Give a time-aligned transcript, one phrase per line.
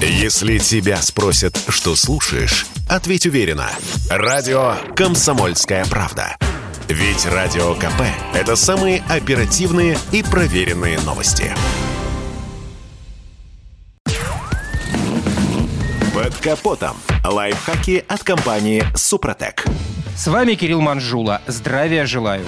[0.00, 3.70] Если тебя спросят, что слушаешь, ответь уверенно.
[4.10, 6.36] Радио «Комсомольская правда».
[6.88, 8.02] Ведь Радио КП–
[8.34, 11.50] это самые оперативные и проверенные новости.
[16.14, 16.96] Под капотом.
[17.24, 19.64] Лайфхаки от компании «Супротек».
[20.14, 21.40] С вами Кирилл Манжула.
[21.46, 22.44] Здравия желаю.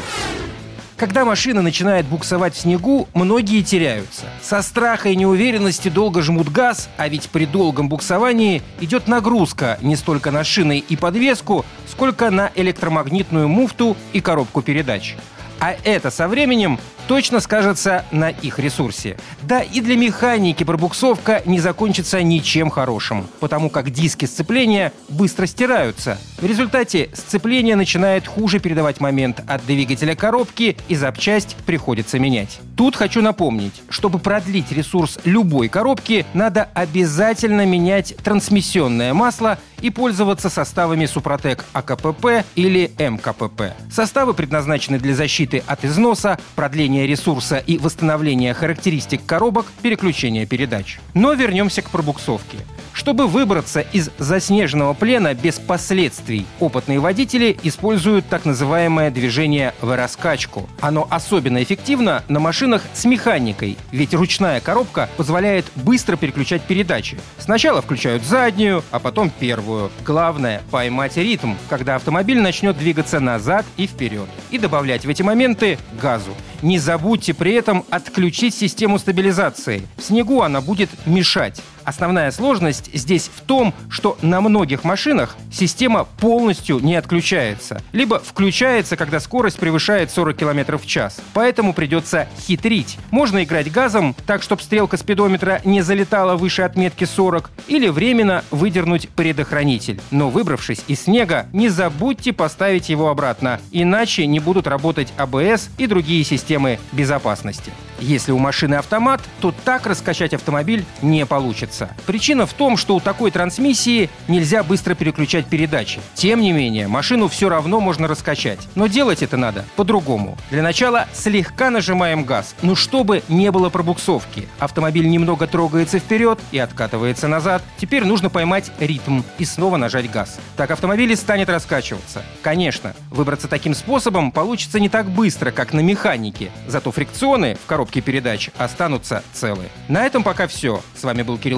[0.99, 4.25] Когда машина начинает буксовать в снегу, многие теряются.
[4.43, 9.95] Со страха и неуверенности долго жмут газ, а ведь при долгом буксовании идет нагрузка не
[9.95, 15.14] столько на шины и подвеску, сколько на электромагнитную муфту и коробку передач.
[15.61, 19.16] А это со временем точно скажется на их ресурсе.
[19.43, 26.18] Да и для механики пробуксовка не закончится ничем хорошим, потому как диски сцепления быстро стираются.
[26.39, 32.61] В результате сцепление начинает хуже передавать момент от двигателя коробки и запчасть приходится менять.
[32.77, 40.50] Тут хочу напомнить, чтобы продлить ресурс любой коробки, надо обязательно менять трансмиссионное масло и пользоваться
[40.50, 43.74] составами Супротек АКПП или МКПП.
[43.90, 50.98] Составы предназначены для защиты от износа, продления ресурса и восстановления характеристик коробок переключения передач.
[51.14, 52.58] Но вернемся к пробуксовке.
[52.98, 60.68] Чтобы выбраться из заснеженного плена без последствий, опытные водители используют так называемое движение в раскачку.
[60.80, 67.20] Оно особенно эффективно на машинах с механикой, ведь ручная коробка позволяет быстро переключать передачи.
[67.38, 69.92] Сначала включают заднюю, а потом первую.
[70.05, 74.27] Главное– поймать ритм, когда автомобиль начнет двигаться назад и вперед.
[74.50, 76.34] И добавлять в эти моменты газу.
[76.62, 79.86] Не забудьте при этом отключить систему стабилизации.
[79.96, 81.62] В снегу она будет мешать.
[81.89, 88.95] Основная сложность здесь в том, что на многих машинах система полностью не отключается, либо включается,
[88.95, 91.17] когда скорость превышает 40 км в час.
[91.33, 92.98] Поэтому придется хитрить.
[93.11, 99.08] Можно играть газом так, чтобы стрелка спидометра не залетала выше отметки 40, или временно выдернуть
[99.08, 99.98] предохранитель.
[100.11, 105.86] Но выбравшись из снега, не забудьте поставить его обратно, иначе не будут работать АБС и
[105.86, 107.73] другие системы безопасности.
[108.01, 111.77] Если у машины автомат, то так раскачать автомобиль не получится.
[112.06, 116.00] Причина в том, что у такой трансмиссии нельзя быстро переключать передачи.
[116.14, 118.61] Тем не менее, машину все равно можно раскачать.
[118.74, 120.36] Но делать это надо по-другому.
[120.50, 124.48] Для начала слегка нажимаем газ, но чтобы не было пробуксовки.
[124.58, 127.62] Автомобиль немного трогается вперед и откатывается назад.
[127.77, 130.38] Теперь нужно поймать ритм и снова нажать газ.
[130.56, 132.22] Так автомобиль и станет раскачиваться.
[132.43, 136.50] Конечно, выбраться таким способом получится не так быстро, как на механике.
[136.67, 139.69] Зато фрикционы в коробке передач останутся целы.
[139.88, 140.83] На этом пока все.
[140.94, 141.58] С вами был Кирилл